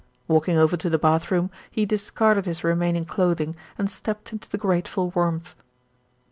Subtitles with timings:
[0.27, 4.49] Walking over to the bath room, he discarded his re maining clothing, and stepped into
[4.49, 5.53] the grateful warmth.